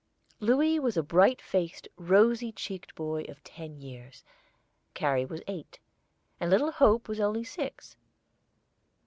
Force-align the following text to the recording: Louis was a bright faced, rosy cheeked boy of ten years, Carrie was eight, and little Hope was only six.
Louis 0.39 0.79
was 0.79 0.97
a 0.97 1.03
bright 1.03 1.39
faced, 1.43 1.87
rosy 1.95 2.51
cheeked 2.51 2.95
boy 2.95 3.21
of 3.25 3.43
ten 3.43 3.77
years, 3.79 4.23
Carrie 4.95 5.25
was 5.27 5.43
eight, 5.47 5.77
and 6.39 6.49
little 6.49 6.71
Hope 6.71 7.07
was 7.07 7.19
only 7.19 7.43
six. 7.43 7.95